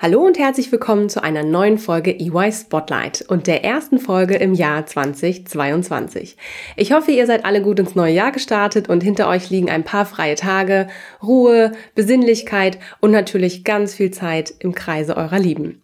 [0.00, 4.54] Hallo und herzlich willkommen zu einer neuen Folge EY Spotlight und der ersten Folge im
[4.54, 6.36] Jahr 2022.
[6.76, 9.82] Ich hoffe, ihr seid alle gut ins neue Jahr gestartet und hinter euch liegen ein
[9.82, 10.86] paar freie Tage,
[11.20, 15.82] Ruhe, Besinnlichkeit und natürlich ganz viel Zeit im Kreise eurer Lieben.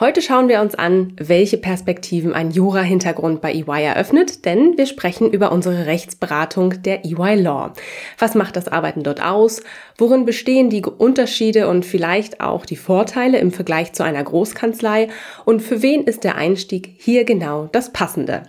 [0.00, 5.30] Heute schauen wir uns an, welche Perspektiven ein Jura-Hintergrund bei EY eröffnet, denn wir sprechen
[5.30, 7.74] über unsere Rechtsberatung der EY Law.
[8.18, 9.62] Was macht das Arbeiten dort aus?
[9.98, 15.08] Worin bestehen die Unterschiede und vielleicht auch die Vorteile im Vergleich zu einer Großkanzlei?
[15.44, 18.44] Und für wen ist der Einstieg hier genau das Passende?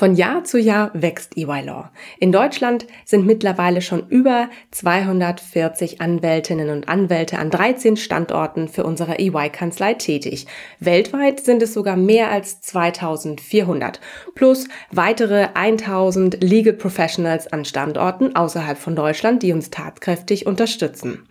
[0.00, 1.90] Von Jahr zu Jahr wächst EY Law.
[2.18, 9.18] In Deutschland sind mittlerweile schon über 240 Anwältinnen und Anwälte an 13 Standorten für unsere
[9.18, 10.46] EY-Kanzlei tätig.
[10.78, 14.00] Weltweit sind es sogar mehr als 2400
[14.34, 21.28] plus weitere 1000 Legal Professionals an Standorten außerhalb von Deutschland, die uns tatkräftig unterstützen.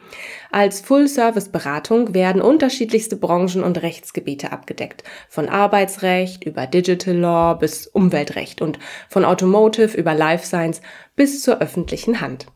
[0.52, 8.62] Als Full-Service-Beratung werden unterschiedlichste Branchen und Rechtsgebiete abgedeckt, von Arbeitsrecht über Digital Law bis Umweltrecht
[8.62, 8.80] und
[9.10, 10.82] von Automotive über Life Science
[11.16, 12.48] bis zur öffentlichen Hand.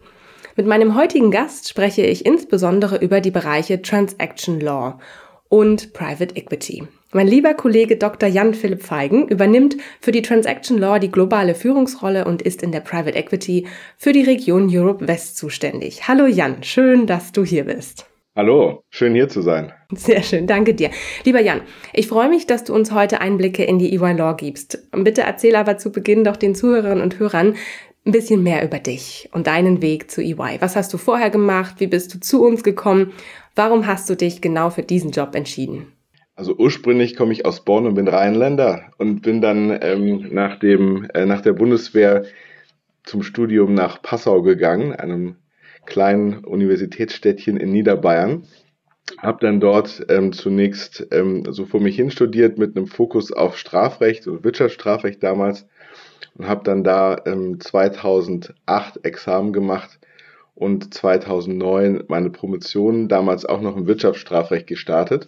[0.56, 5.00] Mit meinem heutigen Gast spreche ich insbesondere über die Bereiche Transaction Law
[5.54, 6.82] und Private Equity.
[7.12, 8.28] Mein lieber Kollege Dr.
[8.28, 12.80] Jan Philipp Feigen übernimmt für die Transaction Law die globale Führungsrolle und ist in der
[12.80, 16.08] Private Equity für die Region Europe West zuständig.
[16.08, 18.08] Hallo Jan, schön, dass du hier bist.
[18.36, 19.72] Hallo, schön hier zu sein.
[19.94, 20.90] Sehr schön, danke dir.
[21.24, 21.62] Lieber Jan,
[21.94, 24.90] ich freue mich, dass du uns heute Einblicke in die EY Law gibst.
[24.92, 27.54] Bitte erzähl aber zu Beginn doch den Zuhörerinnen und Hörern
[28.06, 30.58] ein bisschen mehr über dich und deinen Weg zu EY.
[30.60, 31.76] Was hast du vorher gemacht?
[31.80, 33.14] Wie bist du zu uns gekommen?
[33.56, 35.88] Warum hast du dich genau für diesen Job entschieden?
[36.36, 41.08] Also ursprünglich komme ich aus Bonn und bin Rheinländer und bin dann ähm, nach, dem,
[41.14, 42.24] äh, nach der Bundeswehr
[43.04, 45.36] zum Studium nach Passau gegangen, einem
[45.86, 48.46] kleinen Universitätsstädtchen in Niederbayern.
[49.20, 53.58] Habe dann dort ähm, zunächst ähm, so vor mich hin studiert mit einem Fokus auf
[53.58, 55.68] Strafrecht und Wirtschaftsstrafrecht damals
[56.36, 60.00] und habe dann da ähm, 2008 Examen gemacht
[60.56, 65.28] und 2009 meine Promotion damals auch noch im Wirtschaftsstrafrecht gestartet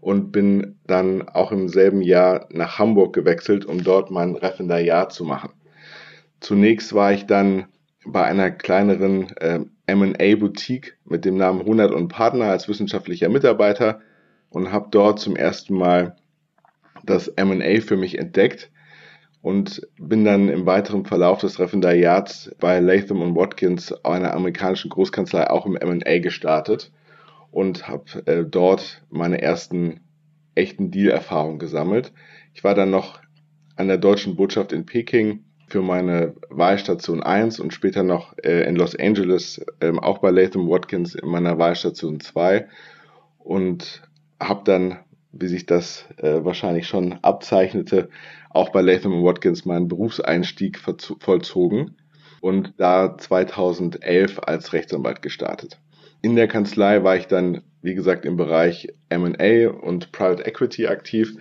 [0.00, 5.24] und bin dann auch im selben Jahr nach Hamburg gewechselt, um dort mein Referendariat zu
[5.24, 5.50] machen.
[6.40, 7.66] Zunächst war ich dann
[8.06, 14.00] bei einer kleineren äh, M&A-Boutique mit dem Namen 100 und Partner als wissenschaftlicher Mitarbeiter
[14.50, 16.16] und habe dort zum ersten Mal
[17.04, 18.70] das M&A für mich entdeckt
[19.44, 25.66] und bin dann im weiteren Verlauf des Referendariats bei Latham Watkins, einer amerikanischen Großkanzlei, auch
[25.66, 26.90] im M&A gestartet
[27.50, 30.00] und habe äh, dort meine ersten
[30.54, 32.14] echten Deal-Erfahrungen gesammelt.
[32.54, 33.20] Ich war dann noch
[33.76, 38.76] an der deutschen Botschaft in Peking für meine Wahlstation 1 und später noch äh, in
[38.76, 42.66] Los Angeles, äh, auch bei Latham Watkins in meiner Wahlstation 2
[43.40, 44.08] und
[44.40, 45.00] habe dann,
[45.32, 48.08] wie sich das äh, wahrscheinlich schon abzeichnete,
[48.54, 51.96] auch bei Latham Watkins meinen Berufseinstieg vollzogen
[52.40, 55.80] und da 2011 als Rechtsanwalt gestartet.
[56.22, 61.36] In der Kanzlei war ich dann, wie gesagt, im Bereich MA und Private Equity aktiv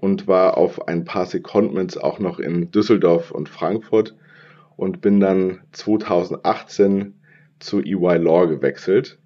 [0.00, 4.16] und war auf ein paar Secondments auch noch in Düsseldorf und Frankfurt
[4.76, 7.14] und bin dann 2018
[7.60, 9.18] zu EY Law gewechselt,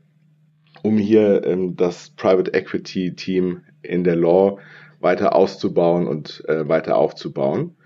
[0.83, 4.59] um hier ähm, das Private Equity Team in der Law
[5.00, 7.76] weiter auszubauen und äh, weiter aufzubauen.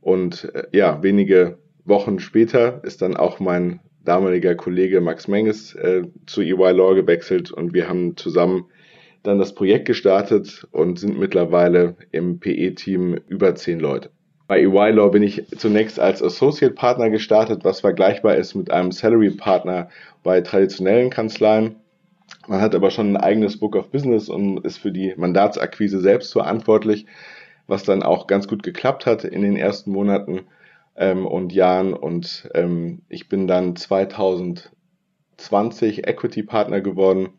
[0.00, 6.02] Und äh, ja, wenige Wochen später ist dann auch mein damaliger Kollege Max Menges äh,
[6.26, 8.66] zu EY Law gewechselt und wir haben zusammen
[9.22, 14.10] dann das Projekt gestartet und sind mittlerweile im PE-Team über zehn Leute.
[14.46, 18.92] Bei EY Law bin ich zunächst als Associate Partner gestartet, was vergleichbar ist mit einem
[18.92, 19.88] Salary Partner
[20.22, 21.76] bei traditionellen Kanzleien.
[22.46, 26.32] Man hat aber schon ein eigenes Book of Business und ist für die Mandatsakquise selbst
[26.32, 27.06] verantwortlich,
[27.66, 30.42] was dann auch ganz gut geklappt hat in den ersten Monaten
[30.96, 31.94] ähm, und Jahren.
[31.94, 37.30] Und ähm, ich bin dann 2020 Equity Partner geworden.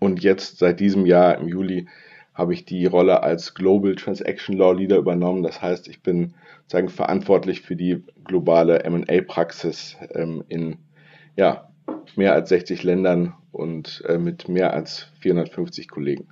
[0.00, 1.86] Und jetzt seit diesem Jahr im Juli
[2.34, 5.44] habe ich die Rolle als Global Transaction Law Leader übernommen.
[5.44, 6.34] Das heißt, ich bin
[6.66, 10.78] sagen verantwortlich für die globale M&A-Praxis ähm, in
[11.36, 11.68] ja,
[12.16, 16.28] mehr als 60 Ländern und äh, mit mehr als 450 Kollegen.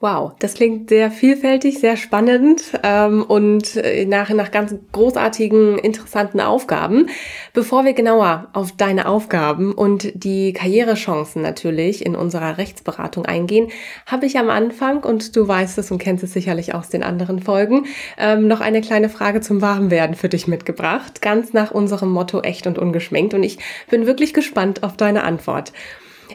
[0.00, 6.40] Wow, das klingt sehr vielfältig, sehr spannend ähm, und äh, nach, nach ganz großartigen, interessanten
[6.40, 7.06] Aufgaben.
[7.52, 13.68] Bevor wir genauer auf deine Aufgaben und die Karrierechancen natürlich in unserer Rechtsberatung eingehen,
[14.04, 17.40] habe ich am Anfang, und du weißt es und kennst es sicherlich aus den anderen
[17.40, 17.86] Folgen,
[18.18, 22.66] ähm, noch eine kleine Frage zum Warmwerden für dich mitgebracht, ganz nach unserem Motto echt
[22.66, 23.32] und ungeschminkt.
[23.32, 23.58] Und ich
[23.88, 25.72] bin wirklich gespannt auf deine Antwort.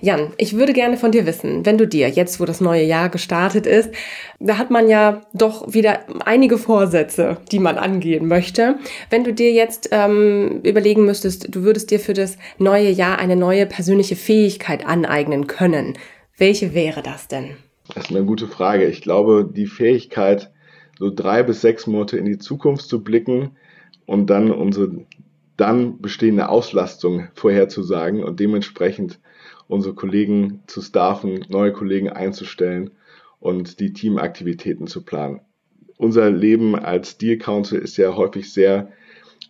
[0.01, 3.09] Jan, ich würde gerne von dir wissen, wenn du dir jetzt, wo das neue Jahr
[3.09, 3.91] gestartet ist,
[4.39, 8.77] da hat man ja doch wieder einige Vorsätze, die man angehen möchte.
[9.09, 13.35] Wenn du dir jetzt ähm, überlegen müsstest, du würdest dir für das neue Jahr eine
[13.35, 15.97] neue persönliche Fähigkeit aneignen können,
[16.37, 17.57] welche wäre das denn?
[17.93, 18.85] Das ist eine gute Frage.
[18.85, 20.51] Ich glaube, die Fähigkeit,
[20.97, 23.51] so drei bis sechs Monate in die Zukunft zu blicken
[24.05, 24.91] und dann unsere
[25.57, 29.19] dann bestehende Auslastung vorherzusagen und dementsprechend
[29.69, 32.89] unsere Kollegen zu staffen, neue Kollegen einzustellen
[33.39, 35.41] und die Teamaktivitäten zu planen.
[35.95, 38.91] Unser Leben als Deal Council ist ja häufig sehr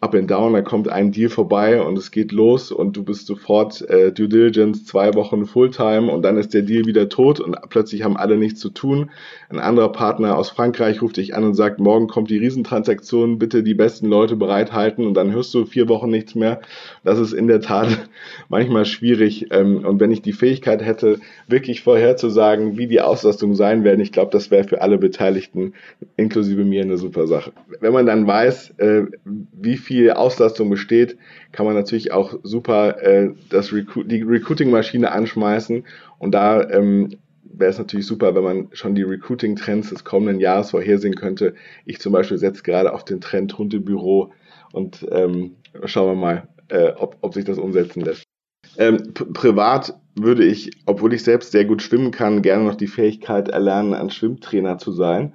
[0.01, 3.27] up and down, da kommt ein Deal vorbei und es geht los und du bist
[3.27, 7.57] sofort äh, Due Diligence zwei Wochen Fulltime und dann ist der Deal wieder tot und
[7.69, 9.11] plötzlich haben alle nichts zu tun.
[9.49, 13.61] Ein anderer Partner aus Frankreich ruft dich an und sagt, morgen kommt die Riesentransaktion, bitte
[13.61, 16.61] die besten Leute bereithalten und dann hörst du vier Wochen nichts mehr.
[17.03, 17.89] Das ist in der Tat
[18.47, 23.83] manchmal schwierig ähm, und wenn ich die Fähigkeit hätte, wirklich vorherzusagen, wie die Auslastung sein
[23.83, 25.73] werden, ich glaube, das wäre für alle Beteiligten,
[26.15, 27.51] inklusive mir, eine super Sache.
[27.81, 31.18] Wenn man dann weiß, äh, wie viel viel Auslastung besteht,
[31.51, 35.83] kann man natürlich auch super äh, das Recru die Recruiting-Maschine anschmeißen.
[36.19, 40.69] Und da ähm, wäre es natürlich super, wenn man schon die Recruiting-Trends des kommenden Jahres
[40.69, 41.56] vorhersehen könnte.
[41.88, 44.31] Ich zum Beispiel setze gerade auf den Trend Hundebüro
[44.74, 45.56] und ähm,
[45.86, 48.25] schauen wir mal, äh, ob, ob sich das umsetzen lässt.
[48.77, 53.47] Ähm, privat würde ich, obwohl ich selbst sehr gut schwimmen kann, gerne noch die Fähigkeit
[53.47, 55.33] erlernen, ein Schwimmtrainer zu sein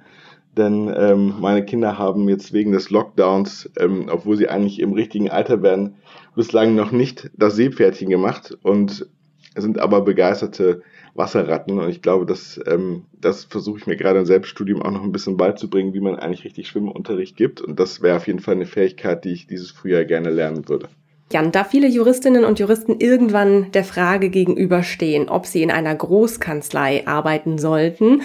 [0.57, 5.29] denn ähm, meine Kinder haben jetzt wegen des Lockdowns, ähm, obwohl sie eigentlich im richtigen
[5.29, 5.95] Alter werden,
[6.35, 9.07] bislang noch nicht das Seepferdchen gemacht und
[9.55, 10.81] sind aber begeisterte
[11.13, 15.03] Wasserratten und ich glaube, dass ähm, das versuche ich mir gerade im Selbststudium auch noch
[15.03, 18.55] ein bisschen beizubringen, wie man eigentlich richtig Schwimmunterricht gibt und das wäre auf jeden Fall
[18.55, 20.89] eine Fähigkeit, die ich dieses Frühjahr gerne lernen würde.
[21.31, 27.07] Jan, da viele Juristinnen und Juristen irgendwann der Frage gegenüberstehen, ob sie in einer Großkanzlei
[27.07, 28.21] arbeiten sollten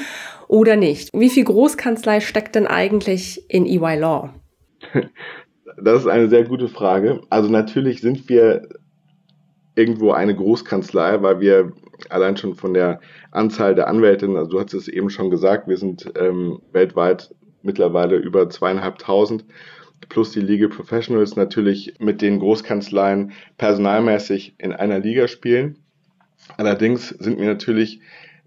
[0.51, 4.35] oder nicht, wie viel Großkanzlei steckt denn eigentlich in EY Law?
[5.81, 7.21] Das ist eine sehr gute Frage.
[7.31, 8.69] Also natürlich sind wir
[9.77, 11.73] irgendwo eine Großkanzlei, weil wir
[12.09, 13.01] allein schon von der
[13.31, 17.33] Anzahl der Anwältinnen, also du hast es eben schon gesagt, wir sind ähm, weltweit
[17.63, 19.45] mittlerweile über zweieinhalbtausend
[20.09, 25.79] plus die Legal Professionals natürlich mit den Großkanzleien personalmäßig in einer Liga spielen.
[26.57, 28.01] Allerdings sind wir natürlich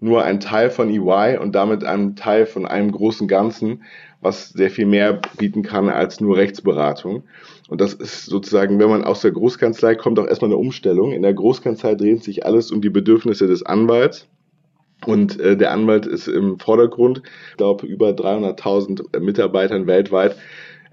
[0.04, 3.82] nur ein Teil von EY und damit ein Teil von einem großen Ganzen,
[4.20, 7.24] was sehr viel mehr bieten kann als nur Rechtsberatung.
[7.68, 11.12] Und das ist sozusagen, wenn man aus der Großkanzlei kommt, auch erstmal eine Umstellung.
[11.12, 14.28] In der Großkanzlei dreht sich alles um die Bedürfnisse des Anwalts.
[15.06, 17.22] Und äh, der Anwalt ist im Vordergrund.
[17.50, 20.36] Ich glaube, über 300.000 Mitarbeitern weltweit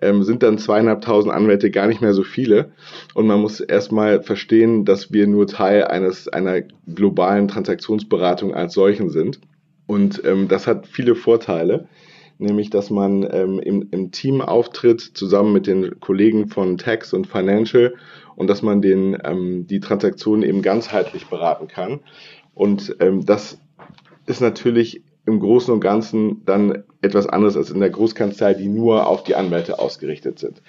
[0.01, 2.71] ähm, sind dann zweieinhalbtausend Anwälte gar nicht mehr so viele.
[3.13, 6.61] Und man muss erstmal verstehen, dass wir nur Teil eines einer
[6.93, 9.39] globalen Transaktionsberatung als solchen sind.
[9.87, 11.87] Und ähm, das hat viele Vorteile,
[12.37, 17.27] nämlich dass man ähm, im, im Team auftritt, zusammen mit den Kollegen von Tax und
[17.27, 17.93] Financial
[18.35, 21.99] und dass man den, ähm, die Transaktionen eben ganzheitlich beraten kann.
[22.53, 23.59] Und ähm, das
[24.25, 29.07] ist natürlich im Großen und Ganzen dann etwas anderes als in der Großkanzlei, die nur
[29.07, 30.61] auf die Anwälte ausgerichtet sind.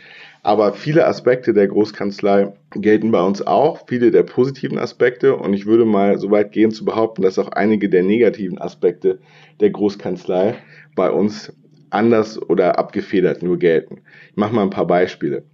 [0.43, 5.67] Aber viele Aspekte der Großkanzlei gelten bei uns auch, viele der positiven Aspekte und ich
[5.67, 9.21] würde mal so weit gehen zu behaupten, dass auch einige der negativen Aspekte
[9.61, 10.57] der Großkanzlei
[10.95, 11.53] bei uns
[11.91, 14.01] anders oder abgefedert nur gelten.
[14.31, 15.45] Ich mache mal ein paar Beispiele.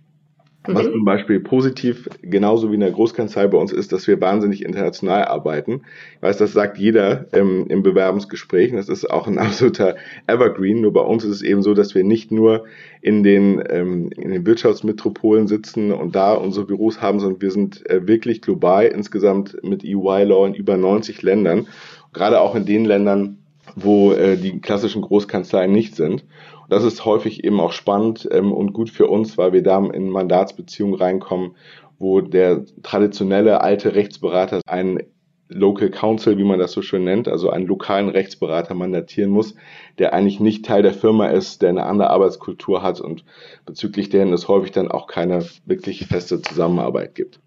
[0.64, 0.92] Was mhm.
[0.92, 5.24] zum Beispiel positiv, genauso wie in der Großkanzlei bei uns ist, dass wir wahnsinnig international
[5.24, 5.82] arbeiten.
[6.16, 8.72] Ich weiß, das sagt jeder ähm, im Bewerbungsgespräch.
[8.72, 9.96] Das ist auch ein absoluter
[10.26, 10.80] Evergreen.
[10.80, 12.64] Nur bei uns ist es eben so, dass wir nicht nur
[13.00, 17.88] in den, ähm, in den Wirtschaftsmetropolen sitzen und da unsere Büros haben, sondern wir sind
[17.88, 21.68] äh, wirklich global insgesamt mit EY Law in über 90 Ländern.
[22.12, 23.38] Gerade auch in den Ländern,
[23.76, 26.24] wo äh, die klassischen Großkanzleien nicht sind.
[26.68, 30.10] Das ist häufig eben auch spannend ähm, und gut für uns, weil wir da in
[30.10, 31.56] Mandatsbeziehungen reinkommen,
[31.98, 35.00] wo der traditionelle alte Rechtsberater einen
[35.48, 39.54] Local Counsel, wie man das so schön nennt, also einen lokalen Rechtsberater mandatieren muss,
[39.98, 43.24] der eigentlich nicht Teil der Firma ist, der eine andere Arbeitskultur hat und
[43.64, 47.40] bezüglich deren es häufig dann auch keine wirklich feste Zusammenarbeit gibt.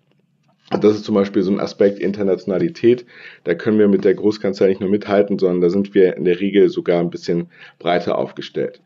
[0.72, 3.06] Das ist zum Beispiel so ein Aspekt Internationalität.
[3.44, 6.40] Da können wir mit der Großkanzlei nicht nur mithalten, sondern da sind wir in der
[6.40, 8.82] Regel sogar ein bisschen breiter aufgestellt.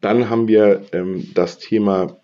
[0.00, 2.20] Dann haben wir ähm, das Thema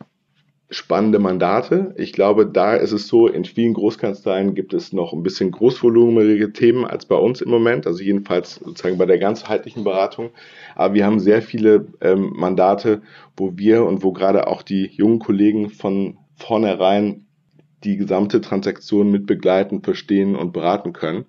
[0.68, 1.94] spannende Mandate.
[1.96, 6.52] Ich glaube, da ist es so, in vielen Großkanzleien gibt es noch ein bisschen großvolumenige
[6.52, 10.30] Themen als bei uns im Moment, also jedenfalls sozusagen bei der ganzheitlichen Beratung.
[10.74, 13.02] Aber wir haben sehr viele ähm, Mandate,
[13.36, 17.26] wo wir und wo gerade auch die jungen Kollegen von vornherein
[17.84, 21.26] die gesamte Transaktion mit begleiten, verstehen und beraten können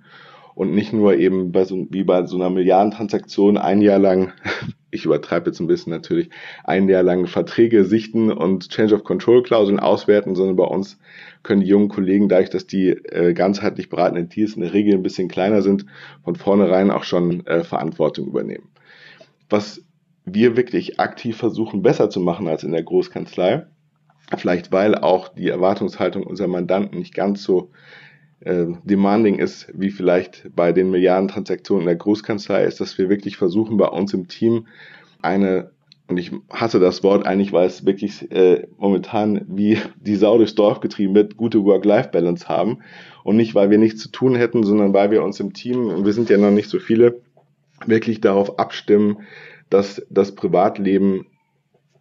[0.57, 4.33] und nicht nur eben bei so, wie bei so einer Milliardentransaktion ein Jahr lang,
[4.91, 6.31] ich übertreibe jetzt ein bisschen natürlich,
[6.63, 10.97] ein Jahr lang Verträge sichten und Change of Control Klauseln auswerten, sondern bei uns
[11.43, 15.03] können die jungen Kollegen, dadurch, dass die äh, ganzheitlich beratenden Teams in der Regel ein
[15.03, 15.85] bisschen kleiner sind,
[16.23, 18.69] von vornherein auch schon äh, Verantwortung übernehmen.
[19.51, 19.85] Was
[20.25, 23.67] wir wirklich aktiv versuchen, besser zu machen als in der Großkanzlei,
[24.35, 27.69] vielleicht weil auch die Erwartungshaltung unserer Mandanten nicht ganz so
[28.41, 33.37] äh, demanding ist, wie vielleicht bei den Milliardentransaktionen in der Großkanzlei ist, dass wir wirklich
[33.37, 34.67] versuchen, bei uns im Team
[35.21, 35.71] eine,
[36.07, 40.55] und ich hasse das Wort eigentlich, weil es wirklich äh, momentan wie die Sau durchs
[40.55, 42.79] Dorf getrieben wird, gute Work-Life-Balance haben.
[43.23, 46.05] Und nicht, weil wir nichts zu tun hätten, sondern weil wir uns im Team, und
[46.05, 47.21] wir sind ja noch nicht so viele,
[47.85, 49.19] wirklich darauf abstimmen,
[49.69, 51.25] dass das Privatleben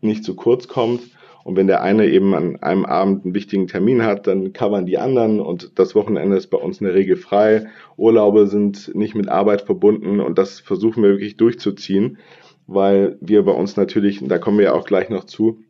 [0.01, 1.03] nicht zu kurz kommt
[1.47, 4.99] und wenn der eine eben an einem Abend einen wichtigen Termin hat, dann covern die
[4.99, 7.69] anderen und das Wochenende ist bei uns in der Regel frei.
[7.97, 12.19] Urlaube sind nicht mit Arbeit verbunden und das versuchen wir wirklich durchzuziehen,
[12.67, 15.61] weil wir bei uns natürlich, da kommen wir ja auch gleich noch zu,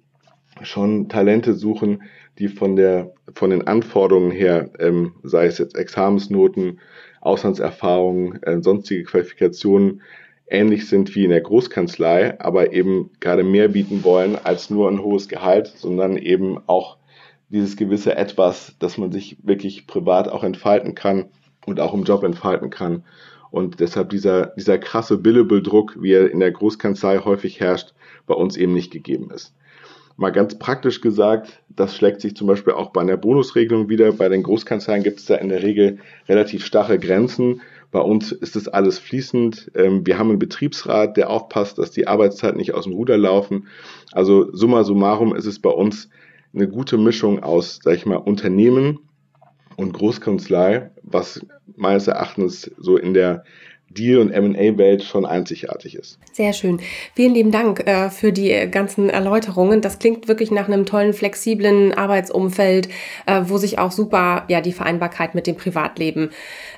[0.62, 2.04] schon Talente suchen,
[2.38, 6.80] die von der von den Anforderungen her, ähm, sei es jetzt Examensnoten,
[7.20, 10.00] Auslandserfahrungen, äh, sonstige Qualifikationen,
[10.48, 15.02] ähnlich sind wie in der Großkanzlei, aber eben gerade mehr bieten wollen als nur ein
[15.02, 16.98] hohes Gehalt, sondern eben auch
[17.48, 21.26] dieses gewisse Etwas, dass man sich wirklich privat auch entfalten kann
[21.64, 23.04] und auch im Job entfalten kann.
[23.50, 27.94] Und deshalb dieser, dieser krasse Billable-Druck, wie er in der Großkanzlei häufig herrscht,
[28.26, 29.54] bei uns eben nicht gegeben ist.
[30.18, 34.12] Mal ganz praktisch gesagt, das schlägt sich zum Beispiel auch bei einer Bonusregelung wieder.
[34.12, 37.60] Bei den Großkanzleien gibt es da in der Regel relativ starre Grenzen.
[37.90, 39.70] Bei uns ist das alles fließend.
[39.74, 43.68] Ähm, wir haben einen Betriebsrat, der aufpasst, dass die Arbeitszeiten nicht aus dem Ruder laufen.
[44.12, 46.08] Also summa summarum ist es bei uns
[46.54, 49.00] eine gute Mischung aus, sag ich mal, Unternehmen
[49.76, 51.44] und Großkanzlei, was
[51.76, 53.44] meines Erachtens so in der
[53.88, 56.18] Deal- und M&A-Welt schon einzigartig ist.
[56.32, 56.80] Sehr schön.
[57.14, 59.80] Vielen lieben Dank äh, für die ganzen Erläuterungen.
[59.80, 62.88] Das klingt wirklich nach einem tollen, flexiblen Arbeitsumfeld,
[63.26, 66.30] äh, wo sich auch super ja die Vereinbarkeit mit dem Privatleben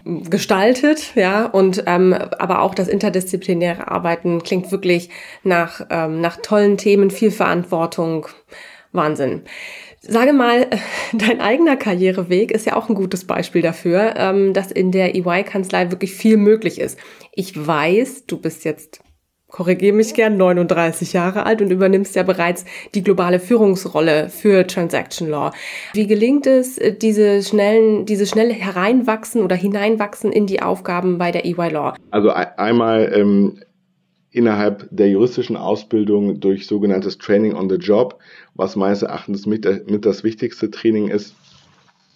[0.04, 5.08] hm, gestaltet, ja und ähm, aber auch das interdisziplinäre Arbeiten klingt wirklich
[5.42, 8.26] nach ähm, nach tollen Themen, viel Verantwortung,
[8.92, 9.42] Wahnsinn.
[10.00, 10.68] Sage mal,
[11.12, 15.90] dein eigener Karriereweg ist ja auch ein gutes Beispiel dafür, ähm, dass in der EY-Kanzlei
[15.90, 16.98] wirklich viel möglich ist.
[17.32, 19.00] Ich weiß, du bist jetzt,
[19.48, 22.64] korrigiere mich gern, 39 Jahre alt und übernimmst ja bereits
[22.94, 25.52] die globale Führungsrolle für Transaction Law.
[25.94, 31.32] Wie gelingt es, äh, diese schnellen, diese schnelle Hereinwachsen oder Hineinwachsen in die Aufgaben bei
[31.32, 31.94] der EY Law?
[32.10, 33.60] Also einmal ähm,
[34.30, 38.18] innerhalb der juristischen Ausbildung durch sogenanntes Training on the Job,
[38.54, 41.34] was meines Erachtens mit, mit das wichtigste Training ist.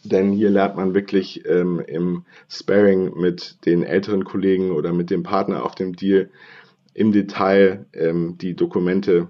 [0.04, 5.22] Denn hier lernt man wirklich ähm, im Sparring mit den älteren Kollegen oder mit dem
[5.22, 6.28] Partner auf dem Deal
[6.92, 9.28] im Detail ähm, die Dokumente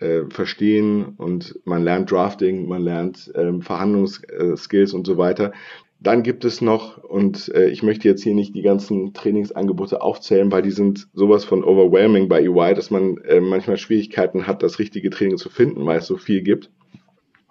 [0.00, 5.52] äh, verstehen und man lernt Drafting, man lernt ähm, Verhandlungsskills und so weiter.
[6.00, 10.52] Dann gibt es noch, und äh, ich möchte jetzt hier nicht die ganzen Trainingsangebote aufzählen,
[10.52, 14.78] weil die sind sowas von overwhelming bei EY, dass man äh, manchmal Schwierigkeiten hat, das
[14.78, 16.70] richtige Training zu finden, weil es so viel gibt.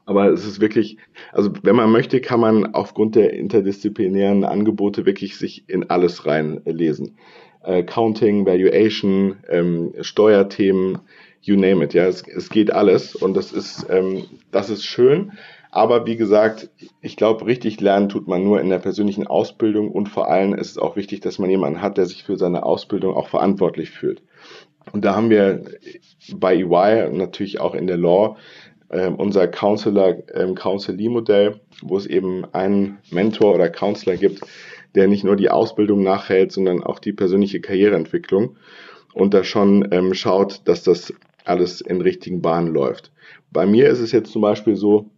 [0.05, 0.97] Aber es ist wirklich,
[1.31, 7.17] also wenn man möchte, kann man aufgrund der interdisziplinären Angebote wirklich sich in alles reinlesen.
[7.63, 10.99] Äh, Counting, Valuation, ähm, Steuerthemen,
[11.43, 11.93] you name it.
[11.93, 15.33] Ja, es, es geht alles und das ist, ähm, das ist schön.
[15.71, 16.69] Aber wie gesagt,
[17.01, 20.71] ich glaube, richtig lernen tut man nur in der persönlichen Ausbildung und vor allem ist
[20.71, 24.21] es auch wichtig, dass man jemanden hat, der sich für seine Ausbildung auch verantwortlich fühlt.
[24.91, 25.63] Und da haben wir
[26.35, 28.37] bei EY natürlich auch in der Law
[28.89, 34.41] äh, unser Counselor, ähm, Counselee-Modell, wo es eben einen Mentor oder Counselor gibt,
[34.93, 38.57] der nicht nur die Ausbildung nachhält, sondern auch die persönliche Karriereentwicklung
[39.13, 41.13] und da schon ähm, schaut, dass das
[41.45, 43.11] alles in richtigen Bahnen läuft.
[43.51, 45.09] Bei mir ist es jetzt zum Beispiel so,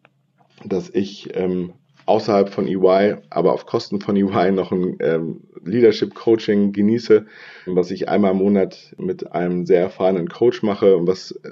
[0.63, 1.74] dass ich ähm,
[2.05, 7.25] außerhalb von EY, aber auf Kosten von EY noch ein ähm, Leadership Coaching genieße,
[7.65, 11.51] was ich einmal im Monat mit einem sehr erfahrenen Coach mache und was äh,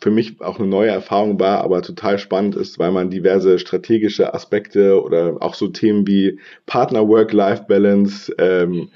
[0.00, 4.34] für mich auch eine neue Erfahrung war, aber total spannend ist, weil man diverse strategische
[4.34, 8.90] Aspekte oder auch so Themen wie Partner Work-Life-Balance, ähm,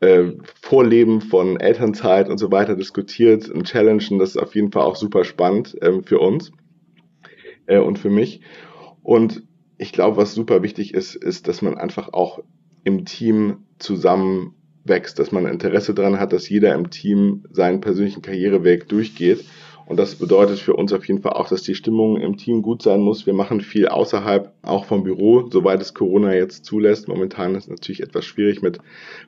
[0.00, 4.18] äh, Vorleben von Elternzeit und so weiter diskutiert und challengen.
[4.18, 6.52] Das ist auf jeden Fall auch super spannend ähm, für uns
[7.66, 8.40] äh, und für mich.
[9.02, 9.42] Und
[9.78, 12.42] ich glaube, was super wichtig ist, ist, dass man einfach auch
[12.84, 18.22] im Team zusammen wächst, dass man Interesse daran hat, dass jeder im Team seinen persönlichen
[18.22, 19.44] Karriereweg durchgeht.
[19.86, 22.82] Und das bedeutet für uns auf jeden Fall auch, dass die Stimmung im Team gut
[22.82, 23.24] sein muss.
[23.24, 27.06] Wir machen viel außerhalb, auch vom Büro, soweit es Corona jetzt zulässt.
[27.06, 28.80] Momentan ist natürlich etwas schwierig mit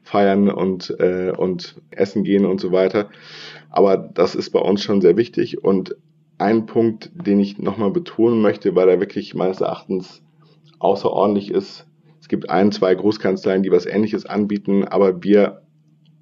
[0.02, 3.08] Feiern und, äh, und Essen gehen und so weiter.
[3.70, 5.62] Aber das ist bei uns schon sehr wichtig.
[5.62, 5.94] Und
[6.38, 10.22] ein Punkt, den ich nochmal betonen möchte, weil er wirklich meines Erachtens
[10.80, 11.86] außerordentlich ist.
[12.20, 15.62] Es gibt ein, zwei Großkanzleien, die was Ähnliches anbieten, aber wir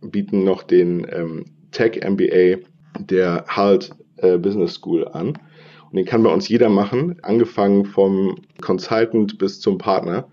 [0.03, 2.59] bieten noch den ähm, Tech MBA
[2.99, 5.29] der Halt äh, Business School an.
[5.91, 10.29] Und den kann bei uns jeder machen, angefangen vom Consultant bis zum Partner.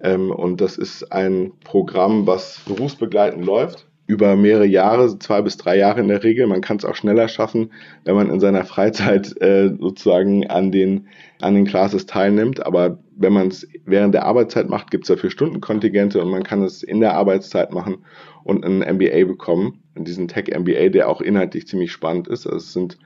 [0.00, 5.76] Ähm, und das ist ein Programm, was berufsbegleitend läuft über mehrere Jahre, zwei bis drei
[5.76, 6.46] Jahre in der Regel.
[6.46, 7.70] Man kann es auch schneller schaffen,
[8.04, 11.08] wenn man in seiner Freizeit äh, sozusagen an den,
[11.42, 12.64] an den Classes teilnimmt.
[12.64, 16.62] Aber wenn man es während der Arbeitszeit macht, gibt es dafür Stundenkontingente und man kann
[16.62, 17.98] es in der Arbeitszeit machen
[18.44, 19.82] und ein MBA bekommen.
[20.04, 22.46] Diesen Tech MBA, der auch inhaltlich ziemlich spannend ist.
[22.46, 22.98] Also es sind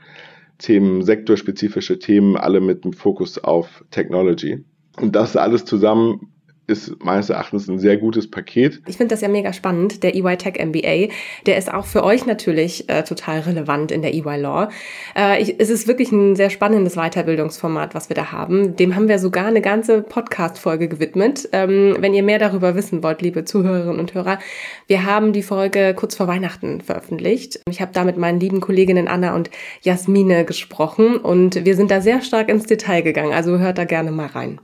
[0.59, 4.65] Themen, sektorspezifische Themen, alle mit dem Fokus auf Technology.
[5.01, 6.32] Und das alles zusammen
[6.73, 8.81] ist meines Erachtens ein sehr gutes Paket.
[8.87, 11.13] Ich finde das ja mega spannend, der EY Tech MBA.
[11.47, 14.69] Der ist auch für euch natürlich äh, total relevant in der EY Law.
[15.17, 18.75] Äh, ich, es ist wirklich ein sehr spannendes Weiterbildungsformat, was wir da haben.
[18.77, 21.49] Dem haben wir sogar eine ganze Podcast-Folge gewidmet.
[21.53, 24.39] Ähm, wenn ihr mehr darüber wissen wollt, liebe Zuhörerinnen und Hörer,
[24.87, 27.61] wir haben die Folge kurz vor Weihnachten veröffentlicht.
[27.69, 29.51] Ich habe da mit meinen lieben Kolleginnen Anna und
[29.83, 33.33] Jasmine gesprochen und wir sind da sehr stark ins Detail gegangen.
[33.33, 34.59] Also hört da gerne mal rein.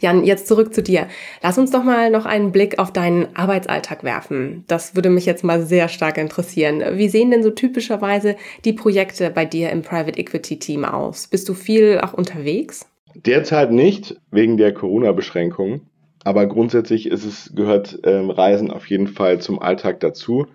[0.00, 1.06] Jan, jetzt zurück zu dir.
[1.42, 4.64] Lass uns doch mal noch einen Blick auf deinen Arbeitsalltag werfen.
[4.66, 6.82] Das würde mich jetzt mal sehr stark interessieren.
[6.94, 11.26] Wie sehen denn so typischerweise die Projekte bei dir im Private Equity Team aus?
[11.26, 12.86] Bist du viel auch unterwegs?
[13.14, 15.82] Derzeit nicht, wegen der Corona-Beschränkungen.
[16.24, 20.46] Aber grundsätzlich ist es, gehört ähm, Reisen auf jeden Fall zum Alltag dazu.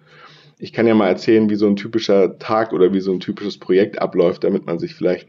[0.58, 3.58] Ich kann ja mal erzählen, wie so ein typischer Tag oder wie so ein typisches
[3.58, 5.28] Projekt abläuft, damit man sich vielleicht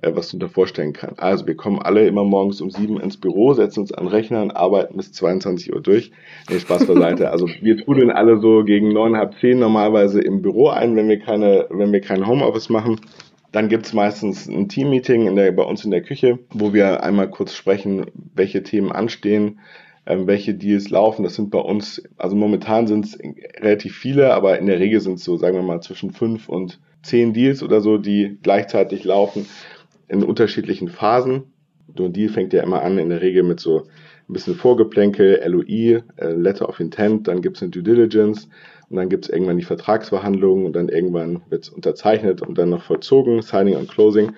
[0.00, 1.20] äh, was du dir vorstellen kannst.
[1.20, 4.52] Also wir kommen alle immer morgens um sieben ins Büro, setzen uns an Rechner und
[4.52, 6.12] arbeiten bis 22 Uhr durch.
[6.48, 7.30] Nee, Spaß beiseite.
[7.30, 11.18] Also wir trudeln alle so gegen neun, halb zehn normalerweise im Büro ein, wenn wir
[11.18, 13.00] keine, wenn wir kein Homeoffice machen.
[13.50, 17.30] Dann gibt's meistens ein Teammeeting in der, bei uns in der Küche, wo wir einmal
[17.30, 19.58] kurz sprechen, welche Themen anstehen,
[20.06, 21.22] ähm, welche Deals laufen.
[21.22, 23.18] Das sind bei uns, also momentan sind es
[23.58, 26.78] relativ viele, aber in der Regel sind es so, sagen wir mal, zwischen fünf und
[27.02, 29.46] zehn Deals oder so, die gleichzeitig laufen
[30.08, 31.52] in unterschiedlichen Phasen.
[31.96, 33.86] So ein Deal fängt ja immer an, in der Regel mit so
[34.28, 38.48] ein bisschen Vorgeplänkel, LOI, äh, Letter of Intent, dann gibt es eine Due Diligence
[38.90, 42.70] und dann gibt es irgendwann die Vertragsverhandlungen und dann irgendwann wird es unterzeichnet und dann
[42.70, 44.32] noch vollzogen, Signing und Closing.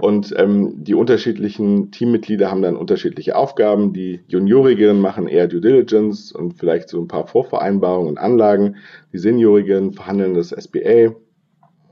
[0.00, 3.92] Und ähm, die unterschiedlichen Teammitglieder haben dann unterschiedliche Aufgaben.
[3.92, 8.76] Die Juniorigeren machen eher Due Diligence und vielleicht so ein paar Vorvereinbarungen und Anlagen.
[9.12, 11.14] Die Seniorigeren verhandeln das SBA,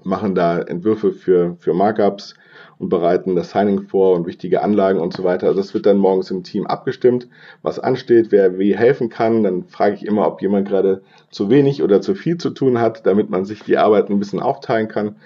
[0.05, 2.35] machen da Entwürfe für, für Markups
[2.79, 5.47] und bereiten das Signing vor und wichtige Anlagen und so weiter.
[5.47, 7.29] Also das wird dann morgens im Team abgestimmt,
[7.63, 9.43] was ansteht, wer wie helfen kann.
[9.43, 13.07] Dann frage ich immer, ob jemand gerade zu wenig oder zu viel zu tun hat,
[13.07, 15.17] damit man sich die Arbeit ein bisschen aufteilen kann.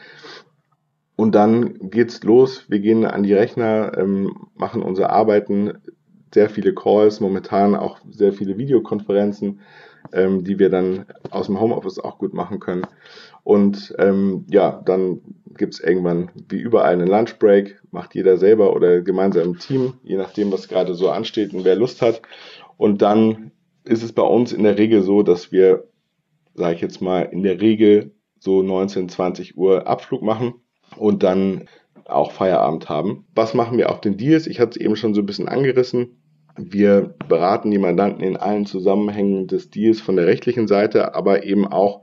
[1.17, 2.65] Und dann geht's los.
[2.69, 5.75] Wir gehen an die Rechner, ähm, machen unsere Arbeiten,
[6.33, 9.61] sehr viele Calls, momentan auch sehr viele Videokonferenzen,
[10.13, 12.87] ähm, die wir dann aus dem Homeoffice auch gut machen können.
[13.43, 15.21] Und ähm, ja, dann
[15.57, 20.17] gibt es irgendwann wie überall einen Lunchbreak, macht jeder selber oder gemeinsam im Team, je
[20.17, 22.23] nachdem, was gerade so ansteht und wer Lust hat.
[22.77, 23.51] Und dann
[23.85, 25.89] ist es bei uns in der Regel so, dass wir,
[26.55, 30.55] sage ich jetzt mal, in der Regel so 19, 20 Uhr Abflug machen
[30.97, 31.69] und dann
[32.07, 33.27] auch Feierabend haben.
[33.35, 34.47] Was machen wir auf den Deals?
[34.47, 36.21] Ich hatte es eben schon so ein bisschen angerissen.
[36.57, 41.67] Wir beraten die Mandanten in allen Zusammenhängen des Deals von der rechtlichen Seite, aber eben
[41.67, 42.03] auch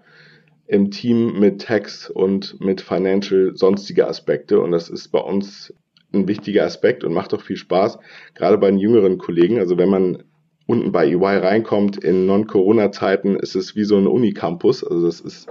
[0.67, 4.59] im Team mit Tax und mit Financial sonstige Aspekte.
[4.59, 5.73] Und das ist bei uns
[6.13, 7.99] ein wichtiger Aspekt und macht auch viel Spaß,
[8.33, 9.59] gerade bei den jüngeren Kollegen.
[9.59, 10.23] Also wenn man
[10.65, 14.83] unten bei EY reinkommt in Non-Corona-Zeiten, ist es wie so ein Unicampus.
[14.83, 15.47] Also das ist,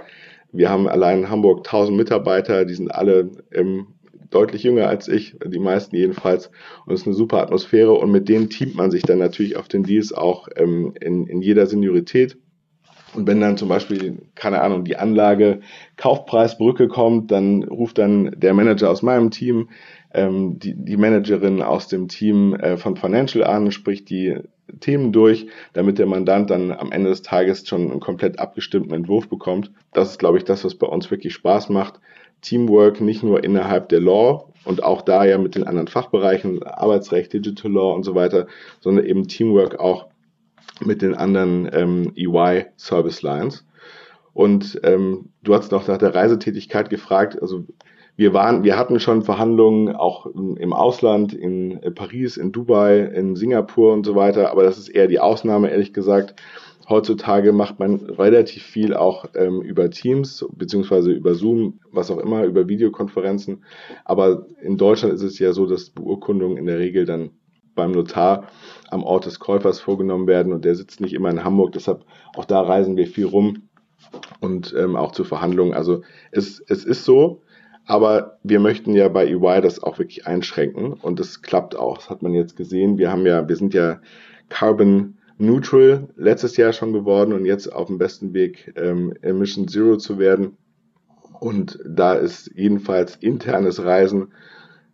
[0.52, 3.88] wir haben allein in Hamburg 1000 Mitarbeiter, die sind alle im
[4.30, 6.50] deutlich jünger als ich, die meisten jedenfalls.
[6.84, 9.68] Und es ist eine super Atmosphäre und mit denen teamt man sich dann natürlich auf
[9.68, 12.36] den Deals auch ähm, in, in jeder Seniorität.
[13.16, 15.60] Und wenn dann zum Beispiel, keine Ahnung, die Anlage
[15.96, 19.68] Kaufpreisbrücke kommt, dann ruft dann der Manager aus meinem Team
[20.16, 24.38] ähm, die, die Managerin aus dem Team äh, von Financial an, spricht die
[24.80, 29.28] Themen durch, damit der Mandant dann am Ende des Tages schon einen komplett abgestimmten Entwurf
[29.28, 29.70] bekommt.
[29.92, 32.00] Das ist, glaube ich, das, was bei uns wirklich Spaß macht.
[32.40, 37.32] Teamwork nicht nur innerhalb der Law und auch da ja mit den anderen Fachbereichen, Arbeitsrecht,
[37.32, 38.46] Digital Law und so weiter,
[38.80, 40.06] sondern eben Teamwork auch
[40.84, 43.66] mit den anderen ähm, EY Service Lines.
[44.32, 47.40] Und ähm, du hast noch nach der Reisetätigkeit gefragt.
[47.40, 47.64] Also
[48.16, 53.92] wir waren, wir hatten schon Verhandlungen auch im Ausland, in Paris, in Dubai, in Singapur
[53.92, 56.34] und so weiter, aber das ist eher die Ausnahme, ehrlich gesagt.
[56.88, 62.44] Heutzutage macht man relativ viel auch ähm, über Teams beziehungsweise über Zoom, was auch immer,
[62.44, 63.64] über Videokonferenzen.
[64.04, 67.30] Aber in Deutschland ist es ja so, dass Beurkundungen in der Regel dann
[67.74, 68.48] beim Notar
[68.90, 71.72] am Ort des Käufers vorgenommen werden und der sitzt nicht immer in Hamburg.
[71.72, 73.68] Deshalb auch da reisen wir viel rum
[74.40, 75.74] und ähm, auch zu Verhandlungen.
[75.74, 77.42] Also es, es ist so,
[77.86, 81.98] aber wir möchten ja bei EY das auch wirklich einschränken und das klappt auch.
[81.98, 82.98] Das hat man jetzt gesehen.
[82.98, 84.00] Wir haben ja, wir sind ja
[84.48, 89.96] Carbon Neutral letztes Jahr schon geworden und jetzt auf dem besten Weg, ähm, Emission Zero
[89.98, 90.56] zu werden.
[91.40, 94.32] Und da ist jedenfalls internes Reisen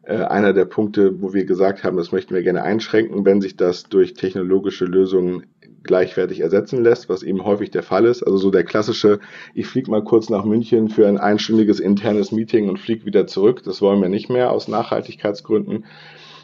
[0.05, 3.85] einer der Punkte, wo wir gesagt haben, das möchten wir gerne einschränken, wenn sich das
[3.85, 5.47] durch technologische Lösungen
[5.85, 8.23] gleichwertig ersetzen lässt, was eben häufig der Fall ist.
[8.23, 9.21] Also so der klassische,
[9.55, 13.63] ich fliege mal kurz nach München für ein einstündiges internes Meeting und fliege wieder zurück.
[13.65, 15.87] Das wollen wir nicht mehr aus Nachhaltigkeitsgründen.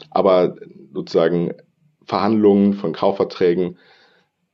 [0.09, 0.55] Aber
[0.93, 1.53] sozusagen
[2.05, 3.77] Verhandlungen von Kaufverträgen,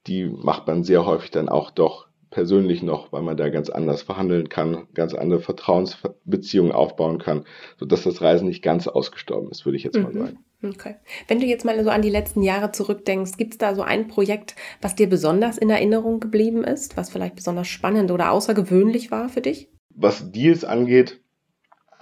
[0.07, 4.01] die macht man sehr häufig dann auch doch persönlich noch, weil man da ganz anders
[4.01, 7.45] verhandeln kann, ganz andere Vertrauensbeziehungen aufbauen kann,
[7.79, 10.19] sodass das Reisen nicht ganz ausgestorben ist, würde ich jetzt mal mhm.
[10.19, 10.39] sagen.
[10.61, 10.95] Okay.
[11.29, 14.09] Wenn du jetzt mal so an die letzten Jahre zurückdenkst, gibt es da so ein
[14.09, 19.29] Projekt, was dir besonders in Erinnerung geblieben ist, was vielleicht besonders spannend oder außergewöhnlich war
[19.29, 19.69] für dich?
[19.91, 21.21] Was Deals angeht,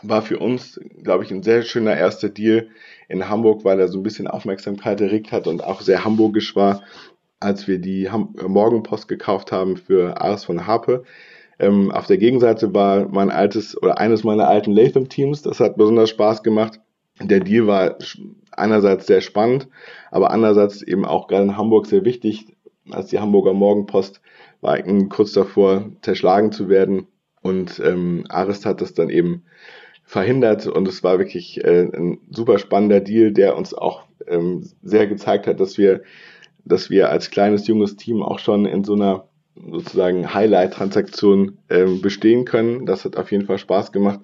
[0.01, 2.69] war für uns, glaube ich, ein sehr schöner erster Deal
[3.07, 6.81] in Hamburg, weil er so ein bisschen Aufmerksamkeit erregt hat und auch sehr hamburgisch war,
[7.43, 11.03] als wir die Ham Morgenpost gekauft haben für Ars von Harpe.
[11.59, 15.41] Ähm, auf der Gegenseite war mein altes oder eines meiner alten Latham-Teams.
[15.43, 16.79] Das hat besonders Spaß gemacht.
[17.21, 17.97] Der Deal war
[18.51, 19.67] einerseits sehr spannend,
[20.09, 22.47] aber andererseits eben auch gerade in Hamburg sehr wichtig.
[22.89, 24.21] Als die Hamburger Morgenpost
[24.61, 27.07] war kurz davor, zerschlagen zu werden.
[27.41, 29.43] Und ähm, Arist hat das dann eben
[30.05, 35.07] verhindert und es war wirklich äh, ein super spannender Deal, der uns auch ähm, sehr
[35.07, 36.01] gezeigt hat, dass wir,
[36.65, 42.45] dass wir als kleines junges Team auch schon in so einer sozusagen Highlight-Transaktion ähm, bestehen
[42.45, 42.85] können.
[42.85, 44.19] Das hat auf jeden Fall Spaß gemacht.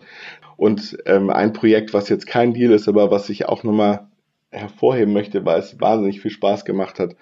[0.58, 4.08] Und ähm, ein Projekt, was jetzt kein Deal ist, aber was ich auch nochmal
[4.52, 7.16] hervorheben möchte, weil es wahnsinnig viel Spaß gemacht hat.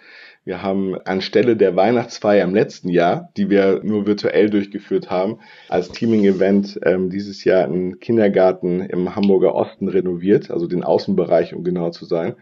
[0.46, 5.90] Wir haben anstelle der Weihnachtsfeier im letzten Jahr, die wir nur virtuell durchgeführt haben, als
[5.90, 11.90] Teaming-Event ähm, dieses Jahr einen Kindergarten im Hamburger Osten renoviert, also den Außenbereich, um genau
[11.90, 12.36] zu sein.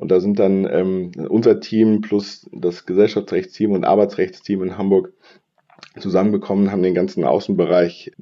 [0.00, 5.12] Und da sind dann ähm, unser Team plus das Gesellschaftsrechtsteam und Arbeitsrechtsteam in Hamburg
[5.98, 8.12] zusammengekommen, haben den ganzen Außenbereich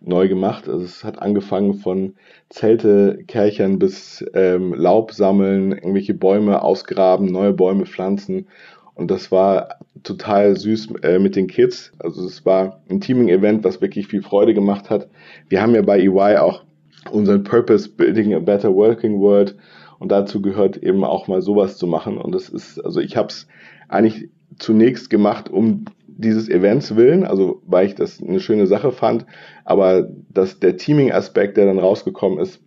[0.00, 0.68] neu gemacht.
[0.68, 2.14] Also es hat angefangen von
[2.48, 8.48] Zelte, Kärchern bis ähm, Laub sammeln, irgendwelche Bäume ausgraben, neue Bäume pflanzen.
[8.94, 11.92] Und das war total süß äh, mit den Kids.
[12.00, 15.08] Also es war ein Teaming-Event, was wirklich viel Freude gemacht hat.
[15.48, 16.64] Wir haben ja bei EY auch
[17.12, 19.56] unseren Purpose Building a Better Working World
[20.02, 22.18] und dazu gehört eben auch mal sowas zu machen.
[22.18, 23.46] Und das ist, also ich habe es
[23.88, 29.26] eigentlich zunächst gemacht, um dieses Events willen, also weil ich das eine schöne Sache fand,
[29.64, 32.60] aber dass der Teaming-Aspekt, der dann rausgekommen ist,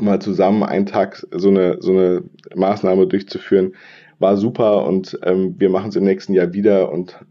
[0.00, 2.24] mal zusammen einen Tag so eine, so eine
[2.56, 3.76] Maßnahme durchzuführen,
[4.18, 7.24] war super und ähm, wir machen es im nächsten Jahr wieder und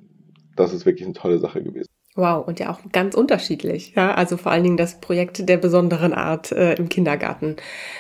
[0.56, 1.90] das ist wirklich eine tolle Sache gewesen.
[2.18, 3.92] Wow, und ja auch ganz unterschiedlich.
[3.94, 7.58] Ja, also vor allen Dingen das Projekt der besonderen Art äh, im Kindergarten.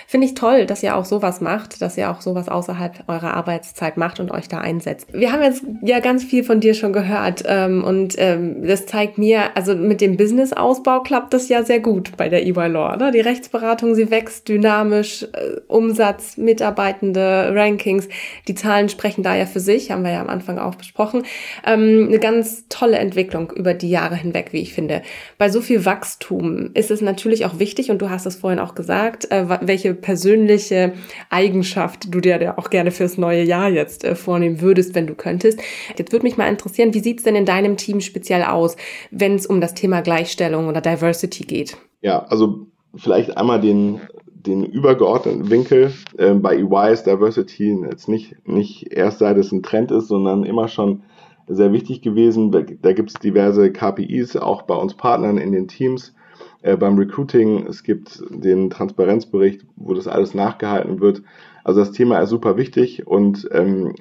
[0.07, 3.97] Finde ich toll, dass ihr auch sowas macht, dass ihr auch sowas außerhalb eurer Arbeitszeit
[3.97, 5.09] macht und euch da einsetzt.
[5.11, 9.17] Wir haben jetzt ja ganz viel von dir schon gehört ähm, und ähm, das zeigt
[9.17, 12.95] mir, also mit dem Business-Ausbau klappt das ja sehr gut bei der EY Law.
[12.95, 13.11] Ne?
[13.11, 18.07] Die Rechtsberatung, sie wächst dynamisch, äh, Umsatz, Mitarbeitende, Rankings,
[18.47, 21.23] die Zahlen sprechen da ja für sich, haben wir ja am Anfang auch besprochen.
[21.65, 25.01] Ähm, eine ganz tolle Entwicklung über die Jahre Jahre hinweg, wie ich finde.
[25.37, 28.75] Bei so viel Wachstum ist es natürlich auch wichtig, und du hast es vorhin auch
[28.75, 30.93] gesagt, äh, welche persönliche
[31.29, 35.59] Eigenschaft du dir auch gerne fürs neue Jahr jetzt äh, vornehmen würdest, wenn du könntest.
[35.97, 38.75] Jetzt würde mich mal interessieren, wie sieht es denn in deinem Team speziell aus,
[39.11, 41.77] wenn es um das Thema Gleichstellung oder Diversity geht?
[42.01, 44.01] Ja, also vielleicht einmal den
[44.35, 45.91] den übergeordneten Winkel.
[46.19, 50.43] Ähm, bei EY ist Diversity jetzt nicht, nicht erst seit es ein Trend ist, sondern
[50.43, 51.01] immer schon
[51.47, 52.51] sehr wichtig gewesen.
[52.51, 56.13] Da, da gibt es diverse KPIs, auch bei uns Partnern in den Teams.
[56.61, 61.21] Äh, beim Recruiting, es gibt den Transparenzbericht, wo das alles nachgehalten wird.
[61.63, 63.93] Also das Thema ist super wichtig und ähm,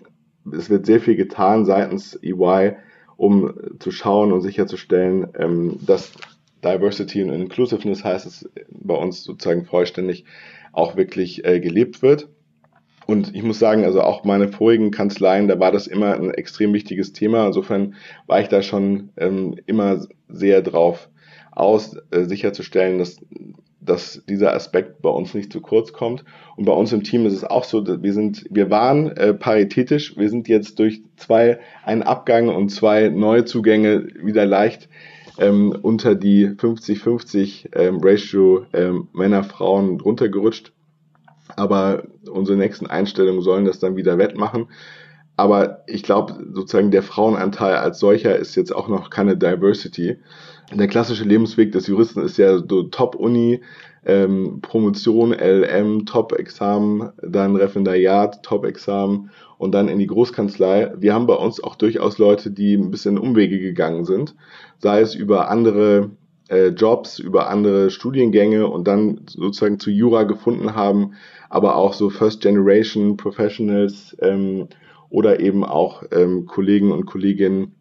[0.53, 2.77] es wird sehr viel getan seitens EY,
[3.17, 6.13] um zu schauen und sicherzustellen, ähm, dass
[6.65, 10.25] Diversity und Inclusiveness heißt es bei uns sozusagen vollständig
[10.73, 12.29] auch wirklich äh, gelebt wird.
[13.07, 16.73] Und ich muss sagen, also auch meine vorigen Kanzleien, da war das immer ein extrem
[16.73, 17.47] wichtiges Thema.
[17.47, 17.95] Insofern
[18.27, 21.09] war ich da schon ähm, immer sehr drauf
[21.53, 23.21] aus, äh, sicherzustellen, dass,
[23.81, 26.25] dass dieser Aspekt bei uns nicht zu kurz kommt.
[26.57, 30.17] Und bei uns im Team ist es auch so, wir sind, wir waren äh, paritätisch,
[30.17, 34.89] wir sind jetzt durch zwei, einen Abgang und zwei Neuzugänge wieder leicht
[35.39, 40.73] ähm, unter die 50-50 ähm, Ratio ähm, Männer-Frauen runtergerutscht.
[41.57, 44.69] Aber unsere nächsten Einstellungen sollen das dann wieder wettmachen.
[45.37, 50.19] Aber ich glaube, sozusagen der Frauenanteil als solcher ist jetzt auch noch keine Diversity.
[50.73, 53.61] Der klassische Lebensweg des Juristen ist ja so Top-Uni,
[54.07, 60.93] ähm, Promotion, LM, Top-Examen, dann Referendariat, Top-Examen und dann in die Großkanzlei.
[60.99, 64.37] Wir haben bei uns auch durchaus Leute, die ein bisschen Umwege gegangen sind,
[64.79, 66.11] sei es über andere
[66.49, 71.15] äh, Jobs, über andere Studiengänge und dann sozusagen zu Jura gefunden haben,
[71.49, 74.69] aber auch so First Generation Professionals ähm,
[75.09, 77.75] oder eben auch ähm, Kollegen und Kolleginnen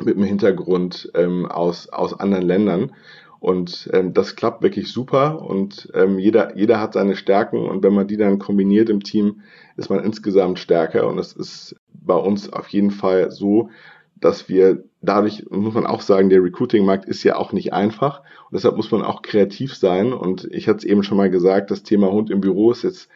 [0.00, 2.92] mit einem Hintergrund ähm, aus, aus anderen Ländern.
[3.40, 7.94] Und ähm, das klappt wirklich super und ähm, jeder, jeder hat seine Stärken und wenn
[7.94, 9.42] man die dann kombiniert im Team,
[9.76, 13.70] ist man insgesamt stärker und es ist bei uns auf jeden Fall so,
[14.20, 18.54] dass wir dadurch, muss man auch sagen, der Recruiting-Markt ist ja auch nicht einfach und
[18.54, 21.82] deshalb muss man auch kreativ sein und ich hatte es eben schon mal gesagt, das
[21.82, 23.08] Thema Hund im Büro ist jetzt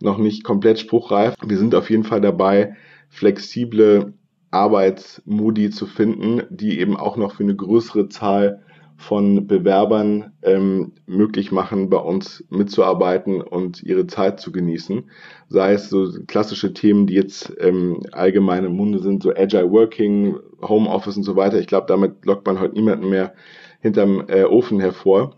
[0.00, 1.34] noch nicht komplett spruchreif.
[1.44, 2.76] Wir sind auf jeden Fall dabei,
[3.08, 4.14] flexible
[4.50, 8.62] Arbeitsmodi zu finden, die eben auch noch für eine größere Zahl
[9.00, 15.10] von Bewerbern ähm, möglich machen, bei uns mitzuarbeiten und ihre Zeit zu genießen.
[15.48, 20.36] Sei es so klassische Themen, die jetzt ähm, allgemein im Munde sind, so Agile Working,
[20.60, 21.58] Homeoffice und so weiter.
[21.58, 23.32] Ich glaube, damit lockt man heute niemanden mehr
[23.80, 25.34] hinterm äh, Ofen hervor.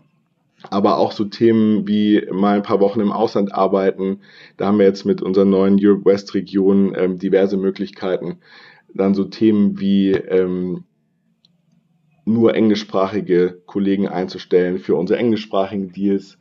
[0.69, 4.19] Aber auch so Themen wie mal ein paar Wochen im Ausland arbeiten.
[4.57, 8.39] Da haben wir jetzt mit unserer neuen Europe West Region ähm, diverse Möglichkeiten.
[8.93, 10.83] Dann so Themen wie ähm,
[12.25, 16.37] nur englischsprachige Kollegen einzustellen für unsere englischsprachigen Deals.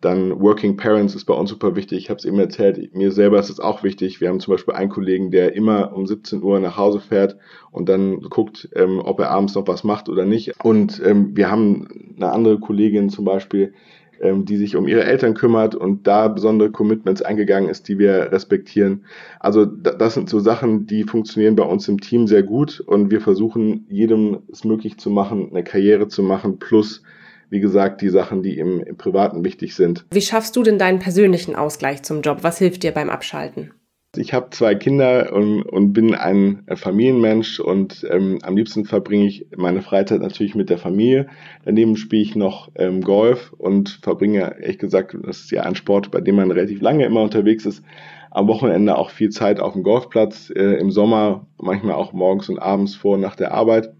[0.00, 1.98] Dann Working Parents ist bei uns super wichtig.
[1.98, 4.20] Ich habe es eben erzählt, mir selber ist es auch wichtig.
[4.20, 7.36] Wir haben zum Beispiel einen Kollegen, der immer um 17 Uhr nach Hause fährt
[7.70, 10.64] und dann guckt, ähm, ob er abends noch was macht oder nicht.
[10.64, 13.74] Und ähm, wir haben eine andere Kollegin zum Beispiel,
[14.22, 18.32] ähm, die sich um ihre Eltern kümmert und da besondere Commitments eingegangen ist, die wir
[18.32, 19.04] respektieren.
[19.40, 23.20] Also das sind so Sachen, die funktionieren bei uns im Team sehr gut und wir
[23.20, 27.02] versuchen jedem es möglich zu machen, eine Karriere zu machen, plus
[27.50, 30.06] wie gesagt, die Sachen, die im, im Privaten wichtig sind.
[30.10, 32.38] Wie schaffst du denn deinen persönlichen Ausgleich zum Job?
[32.42, 33.72] Was hilft dir beim Abschalten?
[34.14, 39.46] Ich habe zwei Kinder und, und, bin ein Familienmensch und ähm, am liebsten verbringe ich
[39.56, 41.28] meine Freizeit natürlich mit der Familie.
[41.64, 46.10] Daneben spiele ich noch ähm, Golf und verbringe, ehrlich gesagt, das ist ja ein Sport,
[46.10, 47.82] bei dem man relativ lange immer unterwegs ist,
[48.30, 52.58] am Wochenende auch viel Zeit auf dem Golfplatz, äh, im Sommer manchmal auch morgens und
[52.58, 53.94] abends vor und nach der Arbeit.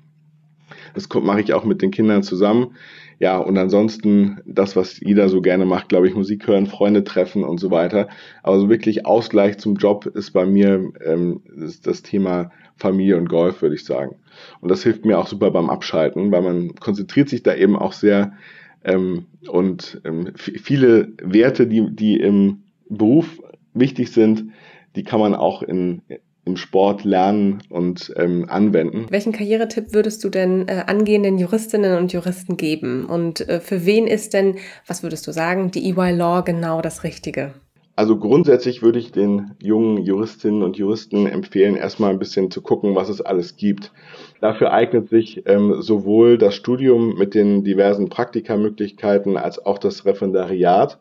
[0.95, 2.75] Das mache ich auch mit den Kindern zusammen.
[3.19, 7.45] Ja, und ansonsten das, was jeder so gerne macht, glaube ich, Musik hören, Freunde treffen
[7.45, 8.09] und so weiter.
[8.43, 13.29] Aber so wirklich Ausgleich zum Job ist bei mir ähm, ist das Thema Familie und
[13.29, 14.17] Golf, würde ich sagen.
[14.61, 17.93] Und das hilft mir auch super beim Abschalten, weil man konzentriert sich da eben auch
[17.93, 18.33] sehr
[18.85, 23.41] ähm, und ähm, viele Werte, die, die im Beruf
[23.75, 24.47] wichtig sind,
[24.97, 26.03] die kann man auch in,
[26.45, 29.07] im Sport lernen und ähm, anwenden.
[29.11, 33.05] Welchen Karrieretipp würdest du denn äh, angehenden Juristinnen und Juristen geben?
[33.07, 37.05] Und äh, für wen ist denn, was würdest du sagen, die EY Law genau das
[37.05, 37.55] Richtige?
[37.95, 42.95] Also grundsätzlich würde ich den jungen Juristinnen und Juristen empfehlen, erstmal ein bisschen zu gucken,
[42.95, 43.93] was es alles gibt.
[44.41, 50.99] Dafür eignet sich ähm, sowohl das Studium mit den diversen Praktikamöglichkeiten als auch das Referendariat.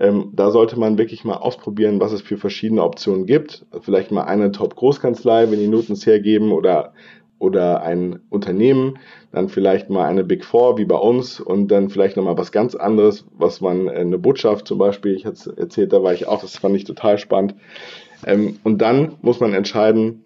[0.00, 3.66] Ähm, da sollte man wirklich mal ausprobieren, was es für verschiedene Optionen gibt.
[3.82, 6.94] Vielleicht mal eine Top-Großkanzlei, wenn die Noten es hergeben, oder,
[7.38, 8.98] oder ein Unternehmen,
[9.30, 12.74] dann vielleicht mal eine Big Four wie bei uns und dann vielleicht nochmal was ganz
[12.74, 16.40] anderes, was man, äh, eine Botschaft zum Beispiel, ich hatte erzählt, da war ich auch,
[16.40, 17.54] das fand ich total spannend.
[18.26, 20.24] Ähm, und dann muss man entscheiden,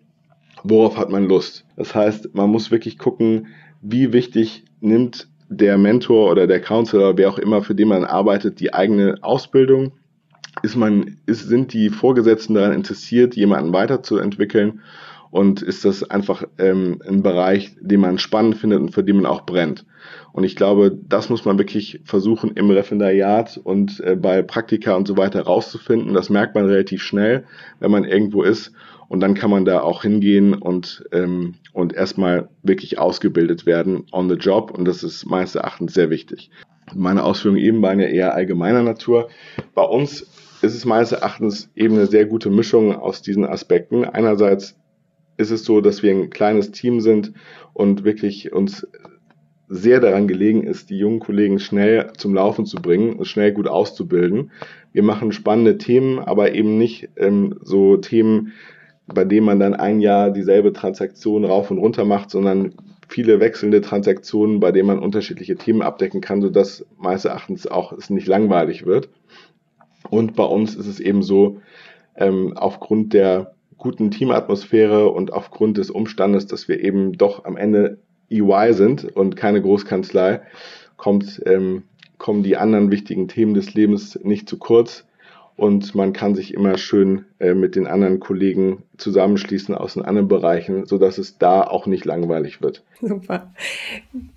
[0.62, 1.66] worauf hat man Lust.
[1.76, 3.48] Das heißt, man muss wirklich gucken,
[3.82, 8.60] wie wichtig nimmt der Mentor oder der Counselor, wer auch immer, für den man arbeitet,
[8.60, 9.92] die eigene Ausbildung
[10.62, 14.80] ist man, ist, sind die Vorgesetzten daran interessiert, jemanden weiterzuentwickeln
[15.30, 19.26] und ist das einfach ähm, ein Bereich, den man spannend findet und für den man
[19.26, 19.84] auch brennt.
[20.32, 25.08] Und ich glaube, das muss man wirklich versuchen im Referendariat und äh, bei Praktika und
[25.08, 26.14] so weiter rauszufinden.
[26.14, 27.44] Das merkt man relativ schnell,
[27.80, 28.72] wenn man irgendwo ist.
[29.08, 34.28] Und dann kann man da auch hingehen und, ähm, und erstmal wirklich ausgebildet werden on
[34.28, 34.70] the job.
[34.70, 36.50] Und das ist meines Erachtens sehr wichtig.
[36.94, 39.28] Meine Ausführungen eben waren ja eher allgemeiner Natur.
[39.74, 40.22] Bei uns
[40.62, 44.04] ist es meines Erachtens eben eine sehr gute Mischung aus diesen Aspekten.
[44.04, 44.76] Einerseits
[45.36, 47.32] ist es so, dass wir ein kleines Team sind
[47.72, 48.86] und wirklich uns
[49.68, 53.66] sehr daran gelegen ist, die jungen Kollegen schnell zum Laufen zu bringen und schnell gut
[53.66, 54.52] auszubilden.
[54.92, 58.52] Wir machen spannende Themen, aber eben nicht ähm, so Themen,
[59.06, 62.74] bei denen man dann ein Jahr dieselbe Transaktion rauf und runter macht, sondern
[63.08, 68.10] viele wechselnde Transaktionen, bei denen man unterschiedliche Themen abdecken kann, sodass meines Erachtens auch es
[68.10, 69.10] nicht langweilig wird.
[70.08, 71.60] Und bei uns ist es eben so,
[72.16, 77.98] ähm, aufgrund der guten Teamatmosphäre und aufgrund des Umstandes, dass wir eben doch am Ende
[78.30, 80.40] EY sind und keine Großkanzlei,
[80.96, 81.82] kommt, ähm,
[82.16, 85.04] kommen die anderen wichtigen Themen des Lebens nicht zu kurz
[85.56, 90.28] und man kann sich immer schön äh, mit den anderen Kollegen zusammenschließen aus den anderen
[90.28, 92.82] Bereichen, sodass es da auch nicht langweilig wird.
[93.00, 93.52] Super.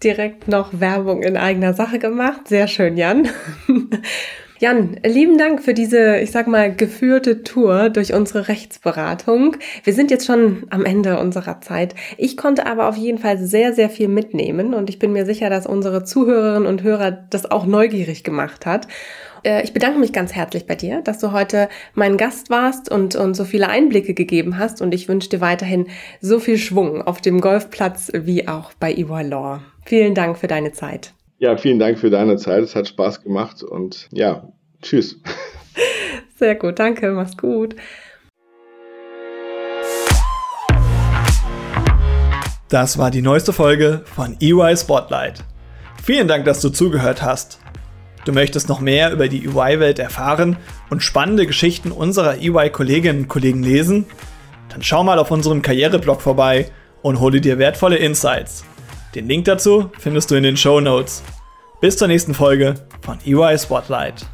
[0.04, 2.48] Direkt noch Werbung in eigener Sache gemacht.
[2.48, 3.30] Sehr schön, Jan.
[4.60, 9.56] Jan, lieben Dank für diese, ich sag mal, geführte Tour durch unsere Rechtsberatung.
[9.84, 11.94] Wir sind jetzt schon am Ende unserer Zeit.
[12.18, 15.52] Ich konnte aber auf jeden Fall sehr, sehr viel mitnehmen und ich bin mir sicher,
[15.52, 18.88] dass unsere Zuhörerinnen und Hörer das auch neugierig gemacht hat.
[19.44, 23.16] Äh, ich bedanke mich ganz herzlich bei dir, dass du heute mein Gast warst und,
[23.16, 25.86] und so viele Einblicke gegeben hast und ich wünsche dir weiterhin
[26.20, 29.62] so viel Schwung auf dem Golfplatz wie auch bei EY Law.
[29.86, 31.14] Vielen Dank für deine Zeit.
[31.40, 32.64] Ja, vielen Dank für deine Zeit.
[32.64, 35.22] Es hat Spaß gemacht und ja, tschüss.
[36.36, 37.76] Sehr gut, danke, mach's gut.
[42.70, 45.44] Das war die neueste Folge von EY Spotlight.
[46.04, 47.60] Vielen Dank, dass du zugehört hast.
[48.26, 50.58] Du möchtest noch mehr über die EY-Welt erfahren
[50.90, 54.06] und spannende Geschichten unserer EY-Kolleginnen und Kollegen lesen?
[54.70, 56.70] Dann schau mal auf unserem Karriereblog vorbei
[57.02, 58.66] und hole dir wertvolle Insights.
[59.18, 61.24] Den Link dazu findest du in den Show Notes.
[61.82, 64.28] Bis zur nächsten Folge von EY Spotlight.